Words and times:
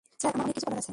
Sir, 0.21 0.31
আমার 0.35 0.43
অনেক 0.45 0.55
কিছু 0.57 0.65
করার 0.67 0.79
আছে। 0.81 0.89